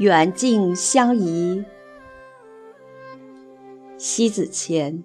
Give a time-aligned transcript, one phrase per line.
[0.00, 1.62] 远近相宜。
[3.98, 5.04] 西子谦。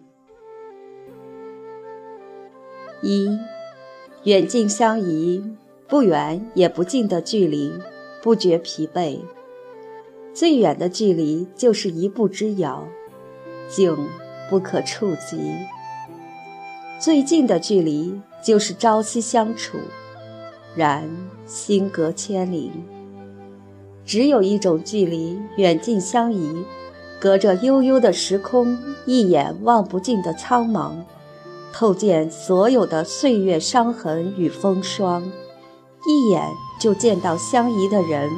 [3.02, 3.28] 一，
[4.24, 5.44] 远近相宜，
[5.86, 7.74] 不远也不近的距离，
[8.24, 9.20] 不觉疲惫。
[10.34, 12.88] 最远的距离就是一步之遥，
[13.68, 13.94] 近
[14.50, 15.68] 不可触及；
[17.02, 19.78] 最近的距离就是朝夕相处，
[20.74, 21.10] 然
[21.46, 22.72] 心隔千里。
[24.06, 26.64] 只有一种距离，远近相宜，
[27.20, 30.92] 隔着悠悠的时空，一眼望不尽的苍茫，
[31.74, 35.24] 透见所有的岁月伤痕与风霜，
[36.08, 36.48] 一眼
[36.80, 38.30] 就见到相宜的人，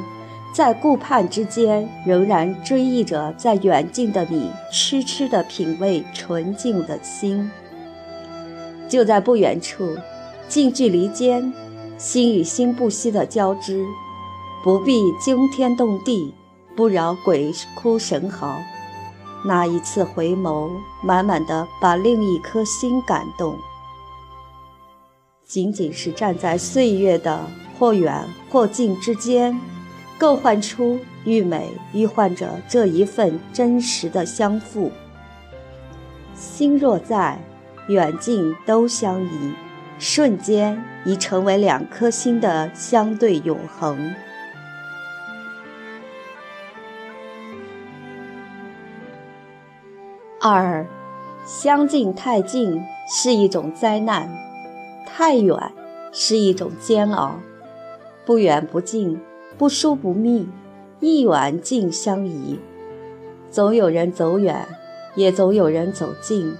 [0.54, 7.50] 在顾盼之间，仍然追忆着在远近的你，痴痴的品味纯净的心。
[8.88, 9.98] 就在不远处，
[10.48, 11.52] 近距离间，
[11.98, 13.84] 心与心不息的交织。
[14.62, 16.34] 不必惊天动地，
[16.76, 18.60] 不扰鬼哭神嚎。
[19.44, 20.70] 那一次回眸，
[21.02, 23.56] 满满的把另一颗心感动。
[25.44, 27.46] 仅仅是站在岁月的
[27.78, 29.58] 或远或近之间，
[30.18, 34.90] 构幻出愈美愈幻着这一份真实的相负。
[36.34, 37.40] 心若在，
[37.88, 39.54] 远近都相宜，
[39.98, 44.14] 瞬间已成为两颗心的相对永恒。
[50.40, 50.86] 二，
[51.44, 54.30] 相近太近是一种灾难，
[55.04, 55.58] 太远
[56.12, 57.32] 是一种煎熬。
[58.24, 59.20] 不远不近，
[59.56, 60.48] 不疏不密，
[61.00, 62.56] 一远近相宜。
[63.50, 64.64] 总有人走远，
[65.16, 66.54] 也总有人走近。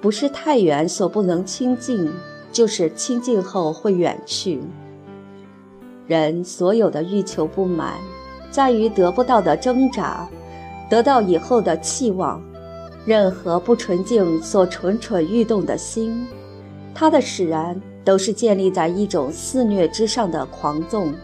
[0.00, 2.12] 不是太远所不能亲近，
[2.52, 4.60] 就是亲近后会远去。
[6.06, 7.94] 人所有的欲求不满，
[8.52, 10.28] 在于得不到的挣扎，
[10.88, 12.40] 得到以后的期望。
[13.08, 16.26] 任何不纯净所蠢蠢欲动的心，
[16.94, 21.14] 它的使然都是建立在一种肆虐之上的狂纵，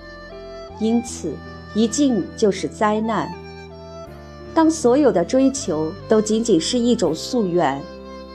[0.80, 1.34] 因此
[1.74, 3.30] 一静就是灾难。
[4.54, 7.78] 当所有的追求都仅仅是一种夙愿，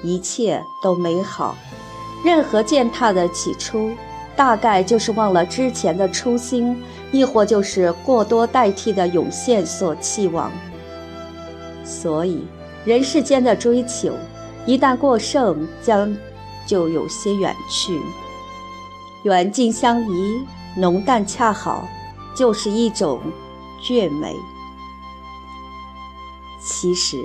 [0.04, 1.58] 一切都美好。
[2.24, 3.90] 任何践踏的起初，
[4.36, 6.80] 大概就是忘了之前的初心，
[7.12, 10.52] 亦或就是过多代替的涌现所期望。
[11.84, 12.44] 所以。
[12.86, 14.14] 人世间的追求，
[14.66, 16.16] 一旦过剩，将
[16.66, 18.00] 就有些远去。
[19.24, 20.42] 远近相宜，
[20.78, 21.88] 浓淡恰好，
[22.34, 23.20] 就是一种
[23.82, 24.36] 绝美。
[26.62, 27.18] 其实，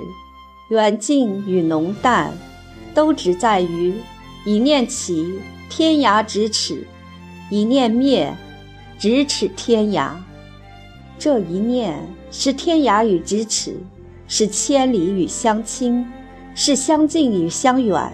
[0.69, 2.37] 远近与浓淡，
[2.93, 3.93] 都只在于
[4.45, 5.39] 一念起，
[5.69, 6.85] 天涯咫尺；
[7.49, 8.35] 一念灭，
[8.99, 10.11] 咫尺天涯。
[11.17, 11.97] 这一念
[12.29, 13.77] 是天涯与咫尺。
[14.27, 16.05] 是千里与相亲，
[16.55, 18.11] 是相近与相远。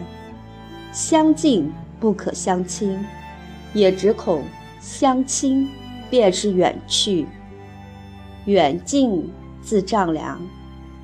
[0.91, 3.03] 相近不可相亲，
[3.73, 4.43] 也只恐
[4.81, 5.69] 相亲
[6.09, 7.25] 便是远去。
[8.45, 10.41] 远近自丈量，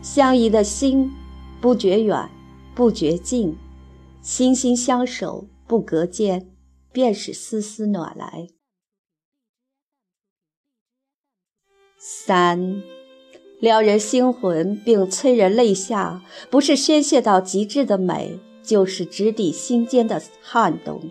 [0.01, 1.09] 相宜的心
[1.61, 2.29] 不觉远，
[2.75, 3.55] 不觉近；
[4.21, 6.51] 心心相守不隔间，
[6.91, 8.47] 便是丝丝暖来。
[11.97, 12.96] 三。
[13.59, 21.01] 撩人心魂并催人泪下，不是宣泄到极致的美，就是直抵心间的撼动。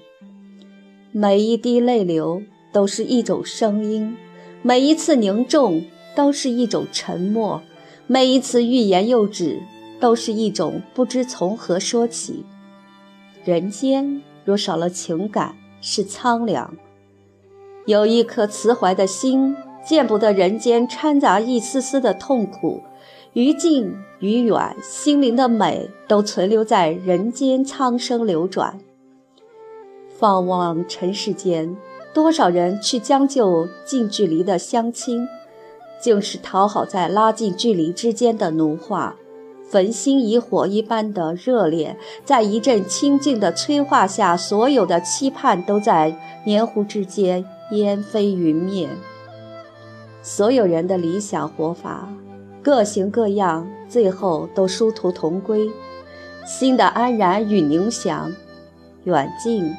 [1.10, 2.42] 每一滴泪流
[2.72, 4.16] 都是一种声音，
[4.62, 5.84] 每一次凝重
[6.14, 7.60] 都是一种沉默，
[8.06, 9.60] 每一次欲言又止
[9.98, 12.44] 都是一种不知从何说起。
[13.44, 16.76] 人间若少了情感，是苍凉；
[17.86, 19.56] 有一颗慈怀的心。
[19.86, 22.82] 见不得人间掺杂一丝丝的痛苦，
[23.34, 28.80] 于近于远，心灵的美都存留在人间苍生流转。
[30.18, 31.76] 放望尘世间，
[32.12, 35.28] 多少人去将就近距离的相亲，
[36.00, 39.14] 竟是讨好在拉近距离之间的奴化，
[39.68, 48.88] 焚心以火一般的热烈，在一阵清静的催化下，所有的期盼都在黏糊之间烟飞云灭。
[50.28, 52.08] 所有人的理想活法，
[52.60, 55.70] 各形各样，最后都殊途同归。
[56.44, 58.32] 心的安然与宁祥，
[59.04, 59.72] 远近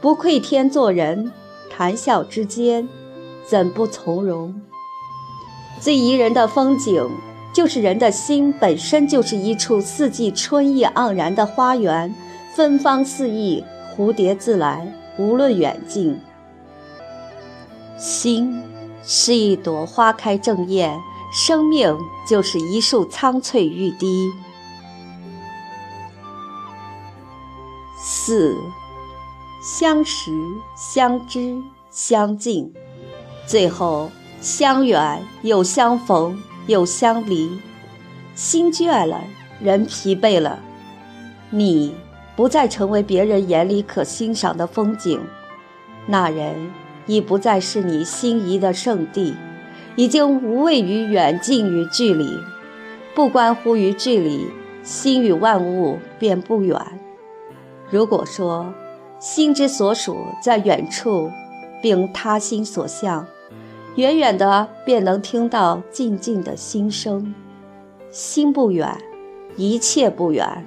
[0.00, 1.30] 不愧天作人，
[1.68, 2.88] 谈笑之间，
[3.46, 4.58] 怎不从容？
[5.78, 7.06] 最宜人的风景，
[7.52, 12.14] 就是人的心本身就是一处四季春意盎然的花园，
[12.54, 13.62] 芬芳四溢，
[13.94, 16.18] 蝴蝶自来，无论远近，
[17.98, 18.62] 心。
[19.06, 20.98] 是一朵花开正艳，
[21.32, 21.96] 生命
[22.26, 24.32] 就是一束苍翠欲滴。
[27.96, 28.56] 四，
[29.62, 30.30] 相识、
[30.76, 32.72] 相知、相敬，
[33.46, 34.10] 最后
[34.40, 37.60] 相远又相逢又相离。
[38.34, 39.22] 心倦了，
[39.60, 40.58] 人疲惫了，
[41.50, 41.94] 你
[42.34, 45.20] 不再成为别人眼里可欣赏的风景，
[46.06, 46.72] 那人
[47.06, 49.34] 已不再是你心仪的圣地。
[49.96, 52.28] 已经无畏于远近与距离，
[53.14, 54.48] 不关乎于距离，
[54.82, 56.76] 心与万物便不远。
[57.90, 58.74] 如果说
[59.20, 61.30] 心之所属在远处，
[61.80, 63.24] 并他心所向，
[63.94, 67.32] 远远的便能听到静静的心声。
[68.10, 68.98] 心不远，
[69.56, 70.64] 一切不远。